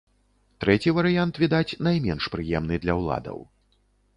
Трэці 0.63 0.93
варыянт, 0.99 1.33
відаць, 1.43 1.69
найменш 1.89 2.23
прыемны 2.37 2.75
для 2.87 2.93
ўладаў. 3.03 3.37